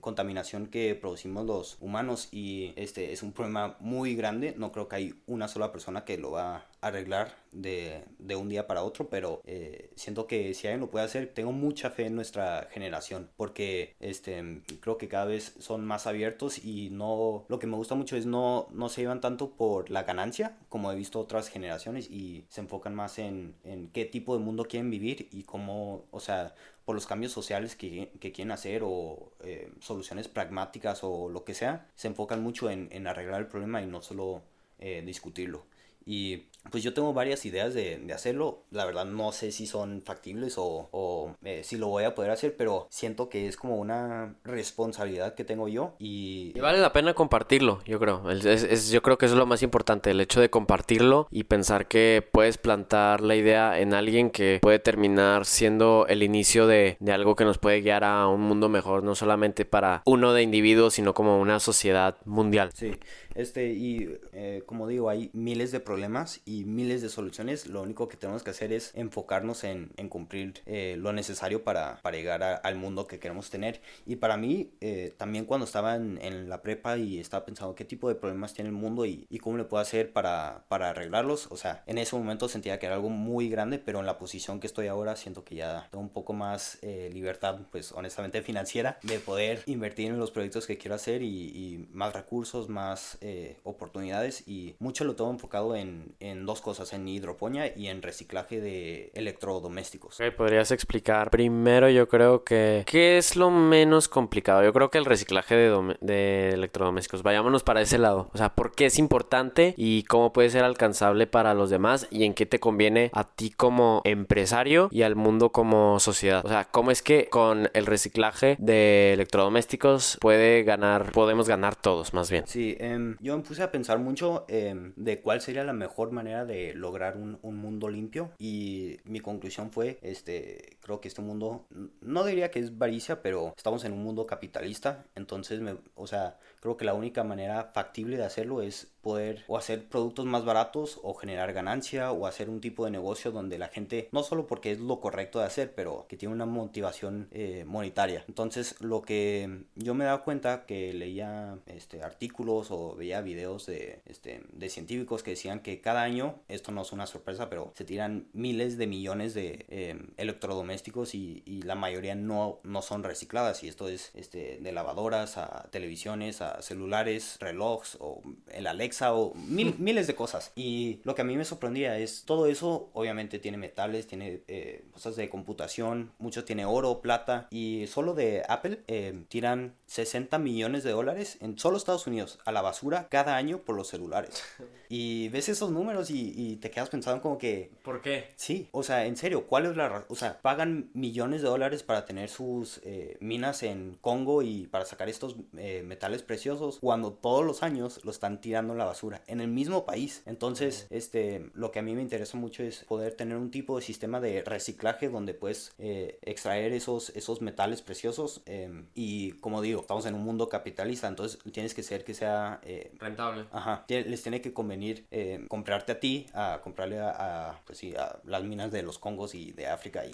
[0.00, 4.54] contaminación que producimos los humanos y este es un problema muy grande.
[4.56, 8.66] No creo que hay una sola persona que lo va arreglar de, de un día
[8.66, 12.14] para otro, pero eh, siento que si alguien lo puede hacer, tengo mucha fe en
[12.14, 17.66] nuestra generación, porque este, creo que cada vez son más abiertos y no, lo que
[17.66, 21.20] me gusta mucho es no, no se llevan tanto por la ganancia, como he visto
[21.20, 25.42] otras generaciones, y se enfocan más en, en qué tipo de mundo quieren vivir y
[25.44, 31.00] cómo, o sea, por los cambios sociales que, que quieren hacer o eh, soluciones pragmáticas
[31.02, 34.42] o lo que sea, se enfocan mucho en, en arreglar el problema y no solo
[34.78, 35.64] eh, discutirlo.
[36.08, 38.64] Y pues yo tengo varias ideas de, de, hacerlo.
[38.70, 42.30] La verdad no sé si son factibles o, o eh, si lo voy a poder
[42.30, 46.52] hacer, pero siento que es como una responsabilidad que tengo yo y...
[46.54, 48.30] y vale la pena compartirlo, yo creo.
[48.30, 51.44] Es, es, yo creo que eso es lo más importante, el hecho de compartirlo y
[51.44, 56.96] pensar que puedes plantar la idea en alguien que puede terminar siendo el inicio de,
[57.00, 60.42] de algo que nos puede guiar a un mundo mejor, no solamente para uno de
[60.42, 62.70] individuos, sino como una sociedad mundial.
[62.74, 62.92] Sí,
[63.34, 67.66] este, y eh, como digo, hay miles de problemas y miles de soluciones.
[67.66, 72.42] Lo único que tenemos que hacer es enfocarnos en, cumplir eh, lo necesario para, llegar
[72.42, 73.80] al mundo que queremos tener.
[74.06, 78.08] Y para mí, eh, también cuando estaba en, la prepa y estaba pensando qué tipo
[78.08, 81.98] de problemas tiene el mundo y, cómo le puedo hacer para, arreglarlos, o sea, en
[81.98, 85.14] ese momento sentía que era algo muy grande, pero en la posición que estoy ahora
[85.16, 90.18] siento que ya tengo un poco más libertad, pues honestamente financiera, de poder invertir en
[90.18, 95.30] los proyectos que quiero hacer y más recursos, más eh, oportunidades y mucho lo tengo
[95.30, 100.14] enfocado en, en, dos cosas, en hidroponía y en reciclaje de electrodomésticos.
[100.14, 104.64] Okay, ¿Podrías explicar primero yo creo que qué es lo menos complicado?
[104.64, 107.22] Yo creo que el reciclaje de, de electrodomésticos.
[107.22, 108.30] Vayámonos para ese lado.
[108.32, 112.24] O sea, ¿por qué es importante y cómo puede ser alcanzable para los demás y
[112.24, 116.46] en qué te conviene a ti como empresario y al mundo como sociedad?
[116.46, 122.14] O sea, ¿cómo es que con el reciclaje de electrodomésticos puede ganar, podemos ganar todos
[122.14, 122.46] más bien?
[122.46, 126.44] Sí, eh, yo me puse a pensar mucho eh, de cuál sería la mejor manera
[126.44, 128.30] de lograr un, un, mundo limpio.
[128.38, 131.66] Y mi conclusión fue, este, creo que este mundo,
[132.00, 136.38] no diría que es avaricia, pero estamos en un mundo capitalista, entonces, me, o sea,
[136.60, 141.00] creo que la única manera factible de hacerlo es poder o hacer productos más baratos
[141.02, 144.72] o generar ganancia o hacer un tipo de negocio donde la gente, no solo porque
[144.72, 148.24] es lo correcto de hacer, pero que tiene una motivación eh, monetaria.
[148.28, 154.02] Entonces, lo que yo me dado cuenta que leía este, artículos o veía videos de,
[154.06, 157.84] este, de científicos que decían que cada año, esto no es una sorpresa, pero se
[157.84, 163.62] tiran miles de millones de eh, electrodomésticos y, y, la mayoría no, no son recicladas.
[163.62, 169.74] Y esto es este, de lavadoras a televisiones, celulares, relojes o el Alexa o mil,
[169.78, 170.52] miles de cosas.
[170.54, 174.84] Y lo que a mí me sorprendía es todo eso, obviamente tiene metales, tiene eh,
[174.92, 177.48] cosas de computación, mucho tiene oro, plata.
[177.50, 182.52] Y solo de Apple eh, tiran 60 millones de dólares en solo Estados Unidos a
[182.52, 184.42] la basura cada año por los celulares.
[184.88, 187.70] Y ves esos números y, y te quedas pensando como que...
[187.82, 188.28] ¿Por qué?
[188.36, 190.06] Sí, o sea, en serio, ¿cuál es la razón?
[190.08, 194.84] O sea, pagan millones de dólares para tener sus eh, minas en Congo y para
[194.84, 199.22] sacar estos eh, metales preciosos cuando todos los años lo están tirando a la basura
[199.26, 200.22] en el mismo país.
[200.26, 200.98] Entonces, uh -huh.
[200.98, 204.20] este, lo que a mí me interesa mucho es poder tener un tipo de sistema
[204.20, 210.06] de reciclaje donde puedes eh, extraer esos, esos metales preciosos em, y como digo, estamos
[210.06, 213.44] en un mundo capitalista, entonces tienes que ser que sea eh, rentable.
[213.52, 217.94] Ajá, les tiene que convenir eh, comprarte a ti, a comprarle a, a, pues sí,
[217.96, 220.10] a las minas de los Congos y de África y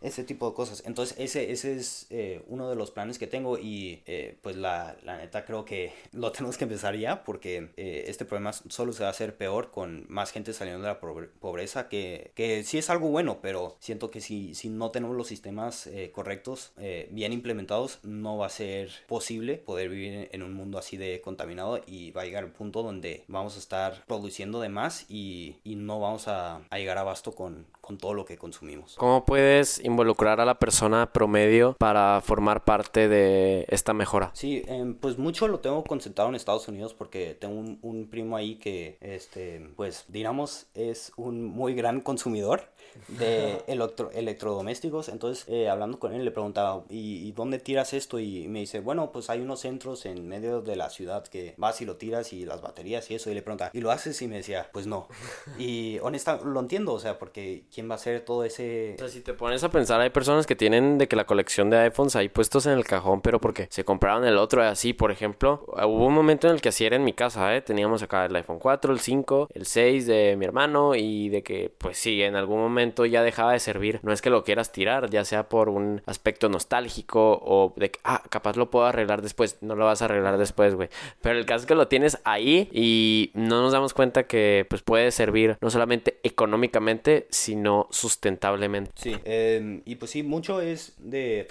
[0.00, 0.82] ese tipo de cosas.
[0.86, 4.96] Entonces ese, ese es eh, uno de los planes que tengo y eh, pues la,
[5.04, 9.02] la, neta creo que lo tenemos que empezar ya porque eh, este problema solo se
[9.02, 12.90] va a hacer peor con más gente saliendo de la pobreza que, que sí es
[12.90, 16.72] algo bueno, pero siento que si, si no tenemos los sistemas eh, correctos,
[17.10, 21.80] bien implementados, no va a ser posible poder vivir en un mundo así de contaminado
[21.86, 25.76] y va a llegar el punto donde vamos a estar produciendo de más y, y
[25.76, 28.94] no vamos a, a llegar a abasto con, con todo lo que consumimos.
[28.96, 34.30] ¿Cómo puedes involucrar a la persona promedio para formar parte de esta mejora?
[34.34, 38.36] Sí, eh, pues mucho lo tengo concentrado en Estados Unidos porque tengo un, un, primo
[38.36, 42.70] ahí que, este, pues, digamos, es un muy gran consumidor
[43.08, 45.08] de electro, electrodomésticos.
[45.08, 48.18] Entonces, eh, hablando con él, le preguntaba, ¿y, ¿y, dónde tiras esto?
[48.18, 51.80] Y me dice, bueno, pues hay unos centros en medio de la ciudad que vas
[51.80, 53.30] y lo tiras y las baterías y eso.
[53.30, 54.20] Y le preguntaba, ¿y lo haces?
[54.22, 55.08] Y me decía, pues no.
[55.58, 58.94] Y honesta, lo entiendo, o sea, porque ¿quién va a hacer todo ese...?
[58.96, 61.70] O sea, si te pones a pensar, hay personas que tienen de que la colección
[61.70, 65.10] de iPhones ahí puestos en el cajón, pero porque se compraron el otro así, por
[65.10, 65.64] ejemplo.
[65.68, 67.62] Hubo un momento en el que así era en mi casa, ¿eh?
[67.62, 71.72] Teníamos acá el iPhone 4, el 5, el 6 de mi hermano y de que,
[71.76, 74.72] pues sí, en algún momento momento ya dejaba de servir, no es que lo quieras
[74.72, 79.20] tirar, ya sea por un aspecto nostálgico o de que, ah, capaz lo puedo arreglar
[79.20, 80.88] después, no lo vas a arreglar después, güey.
[81.20, 84.82] Pero el caso es que lo tienes ahí y no nos damos cuenta que pues
[84.82, 88.92] puede servir no solamente económicamente, sino sustentablemente.
[88.94, 91.46] Sí, em, y pues sí, mucho es de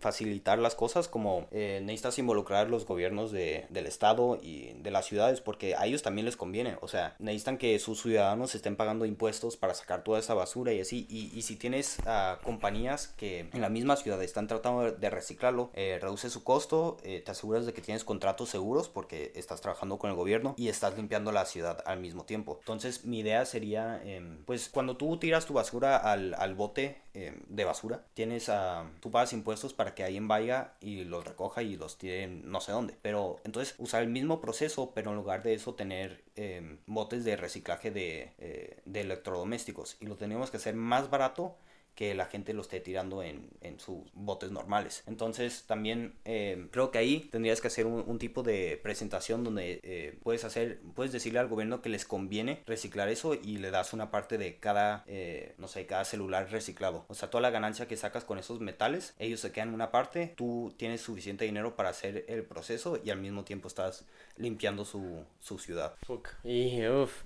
[0.00, 5.06] facilitar las cosas, como eh, necesitas involucrar los gobiernos de, del estado y de las
[5.06, 9.04] ciudades, porque a ellos también les conviene, o sea, necesitan que sus ciudadanos estén pagando
[9.04, 13.60] impuestos para sacar toda esa basura y así, y, si tienes uh, compañías que en
[13.60, 17.72] la misma ciudad están tratando de reciclarlo, eh, reduce su costo, eh, te aseguras de
[17.72, 21.82] que tienes contratos seguros porque estás trabajando con el gobierno y estás limpiando la ciudad
[21.86, 22.56] al mismo tiempo.
[22.60, 27.64] Entonces mi idea sería, em, pues cuando tú tiras tu basura al, bote em, de
[27.64, 31.98] basura, tienes a, tú pagas impuestos para que alguien vaya y los recoja y los
[31.98, 32.96] tire no sé dónde.
[33.02, 37.36] Pero entonces usar el mismo proceso, pero en lugar de eso tener em, botes de
[37.36, 41.56] reciclaje de, eh, de electrodomésticos y lo tenemos que hacer más barato
[41.94, 45.02] que la gente lo esté tirando en, en sus botes normales.
[45.06, 50.18] Entonces también eh, creo que ahí tendrías que hacer un, tipo de presentación donde eh,
[50.22, 54.10] puedes hacer, puedes decirle al gobierno que les conviene reciclar eso y le das una
[54.10, 57.04] parte de cada, eh, no sé, cada celular reciclado.
[57.08, 60.32] O sea, toda la ganancia que sacas con esos metales, ellos se quedan una parte,
[60.36, 65.24] tú tienes suficiente dinero para hacer el proceso y al mismo tiempo estás limpiando su,
[65.40, 65.94] su ciudad.
[66.08, 67.22] Uff.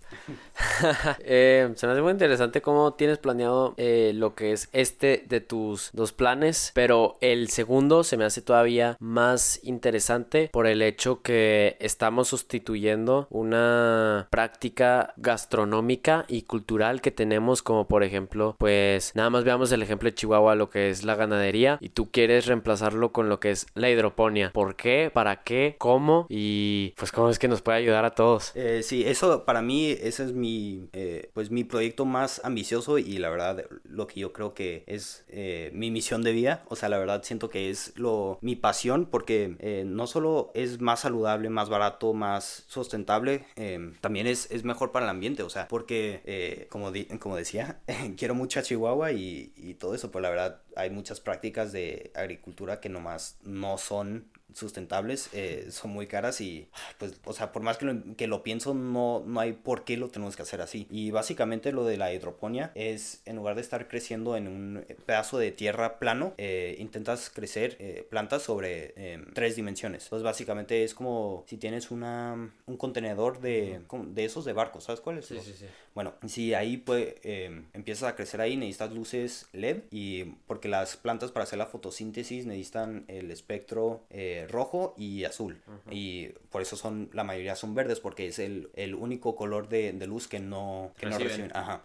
[1.24, 6.12] se me hace muy interesante cómo tienes planeado lo que es este de tus dos
[6.12, 12.29] planes, pero el segundo se me hace todavía más interesante por el hecho que estamos
[12.29, 19.73] sustituyendo una práctica gastronómica y cultural que tenemos como por ejemplo, pues nada más veamos
[19.73, 23.40] el ejemplo de Chihuahua, lo que es la ganadería y tú quieres reemplazarlo con lo
[23.40, 24.51] que es la hidroponía.
[24.53, 25.11] ¿Por qué?
[25.12, 25.77] ¿Para qué?
[25.79, 26.27] ¿Cómo?
[26.29, 28.53] Y pues cómo es que nos puede ayudar a todos.
[28.55, 33.18] Eh, sí, eso para mí, ese es mi, eh, pues mi proyecto más ambicioso y
[33.18, 36.65] la verdad lo que yo creo que es eh, mi misión de vida.
[36.69, 40.81] O sea, la verdad siento que es lo, mi pasión porque eh, no solo es
[40.81, 45.43] más saludable, más barato, más sustentable, em, también es, es, mejor para el ambiente.
[45.43, 47.81] O sea, porque eh, como, como decía,
[48.17, 52.13] quiero mucho a Chihuahua y, y todo eso, pero la verdad hay muchas prácticas de
[52.15, 57.63] agricultura que nomás no son sustentables eh, son muy caras y pues o sea por
[57.63, 60.61] más que lo, que lo pienso no, no hay por qué lo tenemos que hacer
[60.61, 64.87] así y básicamente lo de la hidroponía es en lugar de estar creciendo en un
[65.07, 70.83] pedazo de tierra plano eh, intentas crecer eh, plantas sobre em, tres dimensiones entonces básicamente
[70.83, 75.27] es como si tienes una un contenedor de, de esos de barcos ¿sabes cuál es?
[75.27, 75.67] Sí, sí, sí.
[75.95, 80.97] bueno si ahí pues em, empiezas a crecer ahí necesitas luces LED y porque las
[80.97, 84.07] plantas para hacer la fotosíntesis necesitan el espectro
[84.46, 85.61] rojo y azul.
[85.90, 89.92] Y por eso son, la mayoría son verdes, porque es el, el único color de,
[89.92, 91.51] de, luz que no, que no reciben.
[91.55, 91.83] Ajá.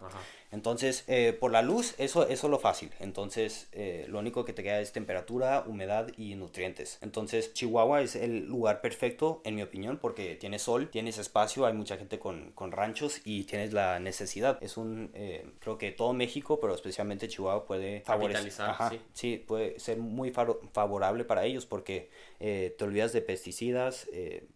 [0.54, 2.90] Entonces, eh, por la luz, eso, eso es lo fácil.
[3.00, 6.98] Entonces, eh, lo único que te queda es temperatura, humedad y nutrientes.
[7.02, 11.72] Entonces, Chihuahua es el lugar perfecto, en mi opinión, porque tiene sol, tienes espacio, hay
[11.72, 14.58] mucha gente con, con ranchos y tienes la necesidad.
[14.62, 18.52] Es un, eh, creo que todo México, pero especialmente Chihuahua puede favorecer.
[18.62, 19.00] Ajá, sí.
[19.12, 19.44] sí.
[19.44, 24.06] puede ser muy favorable para ellos porque te olvidas de pesticidas,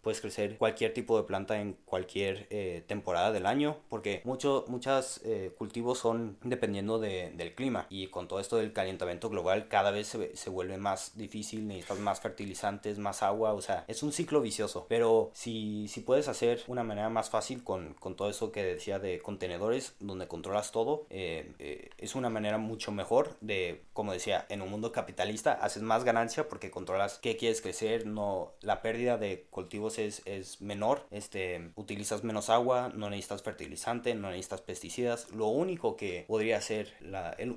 [0.02, 2.46] puedes crecer cualquier tipo de planta en cualquier
[2.86, 5.22] temporada del año, porque mucho, muchas
[5.56, 7.86] cultivos son dependiendo de, del clima.
[7.90, 11.98] Y con todo esto del calentamiento global cada vez se, se, vuelve más difícil, necesitas
[11.98, 16.62] más fertilizantes, más agua, o sea, es un ciclo vicioso, pero si, si puedes hacer
[16.66, 21.06] una manera más fácil con, con todo eso que decía de contenedores donde controlas todo,
[21.10, 25.82] eh, eh, es una manera mucho mejor de, como decía, en un mundo capitalista haces
[25.82, 31.06] más ganancia porque controlas qué quieres crecer, no, la pérdida de cultivos es, es menor,
[31.10, 36.92] este, utilizas menos agua, no necesitas fertilizante, no necesitas pesticidas, lo único que podría ser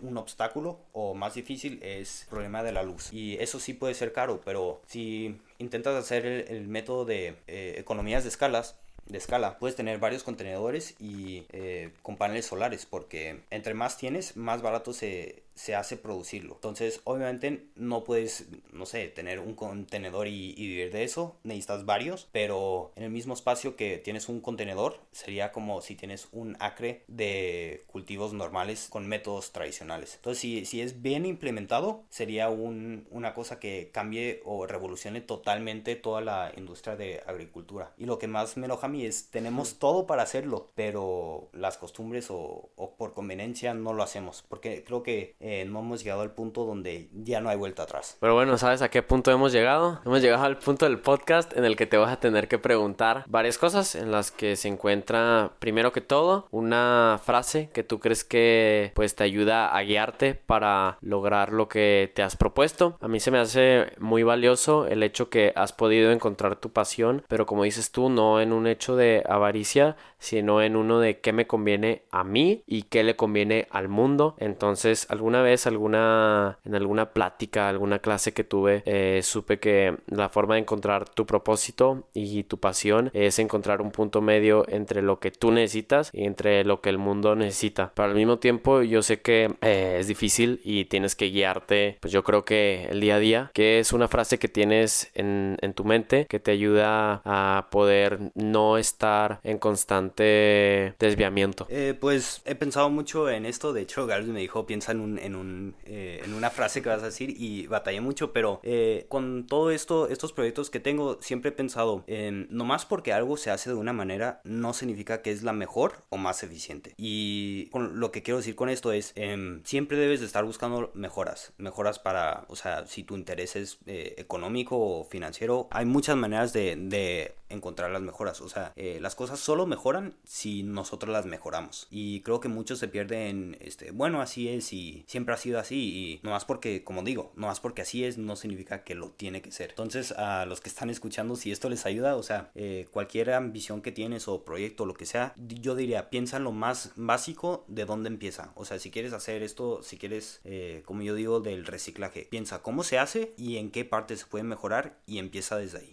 [0.01, 3.11] un obstáculo o más difícil es el problema de la luz.
[3.11, 8.23] Y eso sí puede ser caro, pero si intentas hacer el, método de eh, economías
[8.23, 9.57] de escalas, de escala.
[9.59, 14.93] Puedes tener varios contenedores y eh, con paneles solares porque entre más tienes, más barato
[14.93, 16.55] se, se hace producirlo.
[16.55, 21.35] Entonces, obviamente no puedes, no sé, tener un contenedor y, vivir de eso.
[21.43, 26.29] Necesitas varios, pero en el mismo espacio que tienes un contenedor, sería como si tienes
[26.31, 30.15] un acre de cultivos normales con métodos tradicionales.
[30.15, 35.95] Entonces, si, si es bien implementado, sería un, una cosa que cambie o revolucione totalmente
[35.95, 37.93] toda la industria de agricultura.
[37.99, 41.77] Y lo que más me enoja a mí es, tenemos todo para hacerlo, pero las
[41.77, 44.43] costumbres o, o por conveniencia no lo hacemos.
[44.49, 48.17] Porque creo que eh, no hemos llegado al punto donde ya no hay vuelta atrás.
[48.19, 49.99] Pero bueno, ¿sabes a qué punto hemos llegado?
[50.05, 53.25] Hemos llegado al punto del podcast en el que te vas a tener que preguntar
[53.27, 58.23] varias cosas en las que se encuentra, primero que todo, una frase que tú crees
[58.23, 62.97] que pues te ayuda a guiarte para lograr lo que te has propuesto.
[63.01, 67.23] A mí se me hace muy valioso el hecho que has podido encontrar tu pasión,
[67.27, 71.33] pero como dices tú, no en un hecho de avaricia, sino en uno de qué
[71.33, 74.35] me conviene a mí y qué le conviene al mundo.
[74.37, 80.29] Entonces, alguna vez, alguna, en alguna plática, alguna clase que tuve, eh, supe que la
[80.29, 85.19] forma de encontrar tu propósito y tu pasión es encontrar un punto medio entre lo
[85.19, 87.91] que tú necesitas y entre lo que el mundo necesita.
[87.95, 92.13] Pero al mismo tiempo, yo sé que eh, es difícil y tienes que guiarte, pues
[92.13, 95.73] yo creo que el día a día, que es una frase que tienes en, en
[95.73, 101.67] tu mente que te ayuda a poder no estar en constante desviamiento?
[101.69, 103.73] Eh, pues he pensado mucho en esto.
[103.73, 107.05] De hecho, Gary me dijo, piensa en, un, eh, en una frase que vas a
[107.05, 108.33] decir y batallé mucho.
[108.33, 112.85] Pero eh, con todo esto, estos proyectos que tengo, siempre he pensado, en no más
[112.85, 116.43] porque algo se hace de una manera, no significa que es la mejor o más
[116.43, 116.93] eficiente.
[116.97, 121.53] Y lo que quiero decir con esto es, em, siempre debes de estar buscando mejoras.
[121.57, 127.35] Mejoras para, o sea, si tu interés es económico o financiero, hay muchas maneras de
[127.51, 128.41] encontrar las mejoras.
[128.41, 131.87] O sea, las cosas solo mejoran si nosotros las mejoramos.
[131.89, 135.75] Y creo que muchos se pierden, este, bueno, así es y siempre ha sido así.
[135.75, 139.09] Y no más porque, como digo, no más porque así es, no significa que lo
[139.11, 139.69] tiene que ser.
[139.69, 143.81] Entonces, a los que están escuchando, si esto les ayuda, o sea, eh, cualquier ambición
[143.81, 147.85] que tienes o proyecto, lo que sea, yo diría, piensa en lo más básico de
[147.85, 148.51] dónde empieza.
[148.55, 152.61] O sea, si quieres hacer esto, si quieres, eh, como yo digo, del reciclaje, piensa
[152.61, 155.91] cómo se hace y en qué parte se puede mejorar y empieza desde ahí.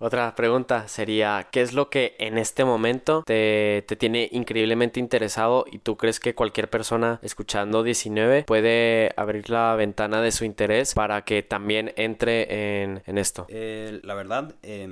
[0.00, 5.64] Otra pregunta sería, ¿qué es lo que en este momento te, te, tiene increíblemente interesado
[5.70, 10.94] y tú crees que cualquier persona escuchando 19 puede abrir la ventana de su interés
[10.94, 13.46] para que también entre en, en esto?
[13.48, 14.88] Eh, la verdad, eh,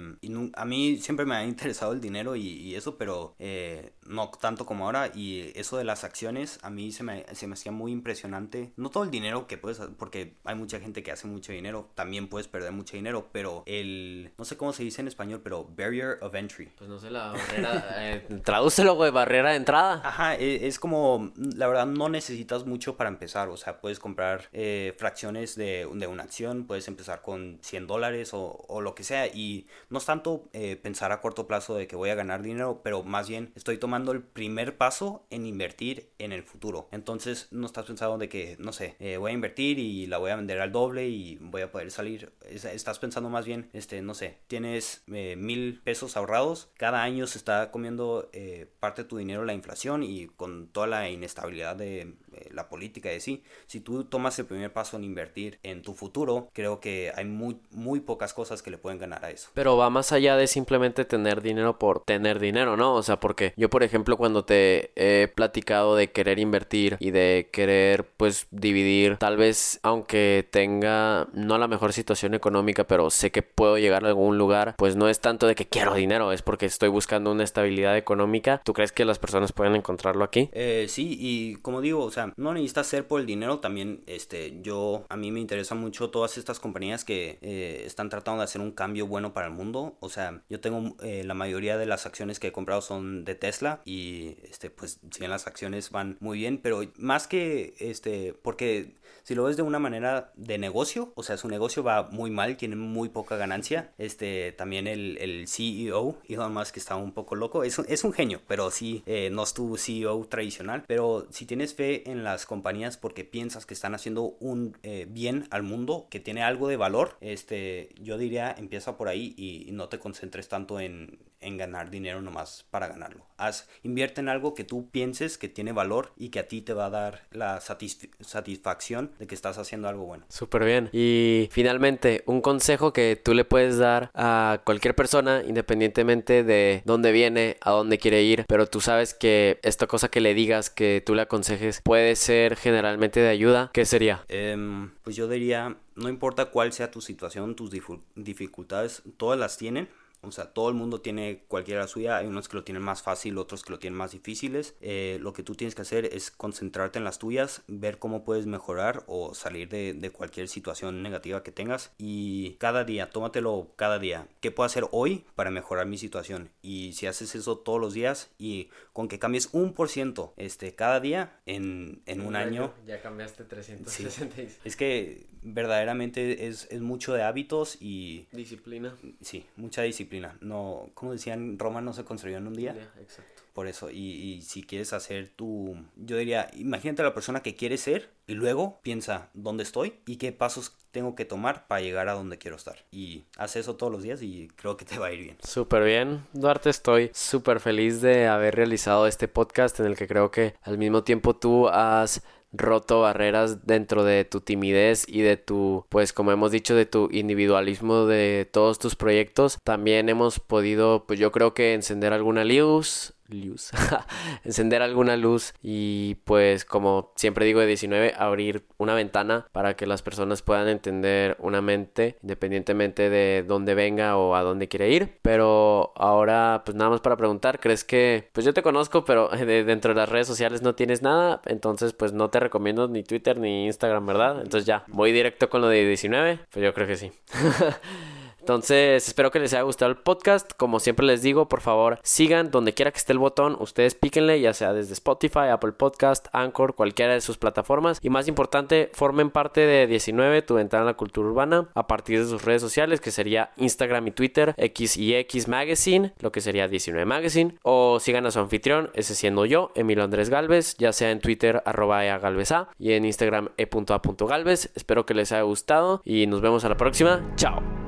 [0.55, 4.87] a mí siempre me ha interesado el dinero y, eso, pero eh, no tanto como
[4.87, 8.73] ahora y eso de las acciones a mí se me, se me hacía muy impresionante.
[8.77, 12.29] No todo el dinero que puedes, porque hay mucha gente que hace mucho dinero, también
[12.29, 16.19] puedes perder mucho dinero, pero el, no sé cómo se dice en español, pero barrier
[16.21, 16.71] of entry.
[16.77, 20.01] Pues no sé, la barrera, eh, tradúcelo, güey, barrera de entrada.
[20.05, 24.49] Ajá, es, es, como, la verdad no necesitas mucho para empezar, o sea, puedes comprar
[24.53, 29.05] eh, fracciones de, de, una acción, puedes empezar con 100 dólares o, o, lo que
[29.05, 32.43] sea y no es tanto eh, pensar a corto plazo de que voy a ganar
[32.43, 36.89] dinero, pero más bien estoy tomando el primer paso en invertir en el futuro.
[36.91, 40.31] Entonces no estás pensando de que, no sé, eh, voy a invertir y la voy
[40.31, 42.33] a vender al doble y voy a poder salir.
[42.49, 44.82] Estás pensando más bien, este, no sé, tienes
[45.13, 49.55] eh, mil pesos ahorrados, cada año se está comiendo eh, parte de tu dinero la
[49.55, 52.15] inflación y con toda la inestabilidad de
[52.51, 56.49] la política de sí, si tú tomas el primer paso en invertir en tu futuro,
[56.53, 59.51] creo que hay muy, muy pocas cosas que le pueden ganar a eso.
[59.55, 62.95] Pero va más allá de simplemente tener dinero por tener dinero, ¿no?
[62.95, 67.49] O sea, porque yo, por ejemplo, cuando te he platicado de querer invertir y de
[67.53, 73.43] querer, pues, dividir, tal vez, aunque tenga no la mejor situación económica, pero sé que
[73.43, 76.67] puedo llegar a algún lugar, pues no es tanto de que quiero dinero, es porque
[76.67, 78.61] estoy buscando una estabilidad económica.
[78.65, 80.51] ¿Tú crees que las personas pueden encontrarlo aquí?
[80.53, 84.61] Eh, sí, y como digo, o sea, no necesitas ser por el dinero, también, este,
[84.63, 88.61] yo, a mí me interesa mucho todas estas compañías que eh, están tratando de hacer
[88.61, 92.07] un cambio bueno para el mundo, o sea, yo tengo eh, la mayoría de las
[92.07, 96.17] acciones que he comprado son de Tesla y, este, pues, si bien las acciones van
[96.21, 101.13] muy bien, pero más que, este, porque si lo ves de una manera de negocio,
[101.15, 103.93] o sea, su negocio va muy mal, tiene muy poca ganancia.
[103.99, 107.63] Este, también el, el CEO, Elon Musk, está un poco loco.
[107.63, 110.85] Es, es un genio, pero sí, eh, no es tu CEO tradicional.
[110.89, 115.47] Pero si tienes fe en las compañías porque piensas que están haciendo un eh, bien
[115.51, 119.73] al mundo, que tiene algo de valor, este, yo diría, empieza por ahí y, y
[119.73, 123.27] no te concentres tanto en, en ganar dinero nomás para ganarlo.
[123.37, 126.75] Haz, invierte en algo que tú pienses que tiene valor y que a ti te
[126.75, 130.25] va a dar la satisf satisfacción de que estás haciendo algo bueno.
[130.29, 130.89] Súper bien.
[130.93, 137.13] Y finalmente, un consejo que tú le puedes dar a cualquier persona, independientemente de dónde
[137.13, 141.03] viene, a dónde quiere ir, pero tú sabes que esta cosa que le digas, que
[141.05, 144.25] tú le aconsejes, puede ser generalmente de ayuda, ¿qué sería?
[144.55, 147.71] Um, pues yo diría, no importa cuál sea tu situación, tus
[148.15, 149.89] dificultades, todas las tienen
[150.23, 152.17] O sea, todo el mundo tiene cualquiera suya.
[152.17, 154.77] Hay unos que lo tienen más fácil, otros que lo tienen más difíciles.
[154.81, 158.47] Eh, lo que tú tienes que hacer es concentrarte en las tuyas, ver cómo puedes
[158.47, 161.93] mejorar o salir de, de cualquier situación negativa que tengas.
[161.99, 164.29] Y cada día, tómatelo cada día.
[164.41, 166.51] ¿Qué puedo hacer hoy para mejorar mi situación?
[166.63, 170.75] Y si haces eso todos los días y con que cambies un por ciento este,
[170.75, 174.61] cada día en, en un, año, Ya cambiaste 366.
[174.65, 178.29] Es que verdaderamente es, es mucho de hábitos y...
[178.33, 178.97] Disciplina.
[179.21, 180.12] Sí, mucha disciplina.
[180.41, 182.73] No, como decían, Roma no se construyó en un día.
[183.01, 183.43] exacto.
[183.53, 185.77] Por eso, y, y si quieres hacer tu...
[185.97, 190.17] Yo diría, imagínate a la persona que quieres ser y luego piensa dónde estoy y
[190.17, 192.85] qué pasos tengo que tomar para llegar a donde quiero estar.
[192.91, 195.37] Y haz eso todos los días y creo que te va a ir bien.
[195.43, 200.31] Súper bien, Duarte, estoy súper feliz de haber realizado este podcast en el que creo
[200.31, 202.23] que al mismo tiempo tú has
[202.53, 207.09] roto barreras dentro de tu timidez y de tu, pues como hemos dicho, de tu
[207.11, 209.59] individualismo de todos tus proyectos.
[209.65, 213.71] También hemos podido, pues yo creo que encender alguna luz, luz,
[214.45, 219.87] encender alguna luz y pues como siempre digo de 19 abrir una ventana para que
[219.87, 225.19] las personas puedan entender una mente independientemente de dónde venga o a dónde quiere ir.
[225.23, 229.65] Pero ahora pues nada más para preguntar crees que pues yo te conozco pero de,
[229.65, 233.39] dentro de las redes sociales no tienes nada entonces pues no te recomiendo ni Twitter
[233.39, 236.97] ni Instagram verdad entonces ya voy directo con lo de 19 pues yo creo que
[236.97, 237.13] sí
[238.43, 240.51] Entonces, espero que les haya gustado el podcast.
[240.57, 243.57] Como siempre les digo, por favor, sigan donde quiera que esté el botón.
[243.61, 248.01] Ustedes píquenle, ya sea desde Spotify, Apple Podcast, Anchor, cualquiera de sus plataformas.
[248.03, 252.19] Y más importante, formen parte de 19, tu ventana a la cultura urbana, a partir
[252.19, 256.41] de sus redes sociales, que sería Instagram y Twitter, X y X Magazine, lo que
[256.41, 257.55] sería 19 Magazine.
[257.63, 261.63] O sigan a su anfitrión, ese siendo yo, Emilio Andrés Galvez, ya sea en Twitter,
[261.65, 264.73] arroba eagalveza, y en Instagram, e.a.galvez.
[264.75, 267.23] Espero que les haya gustado y nos vemos a la próxima.
[267.37, 267.82] Chao.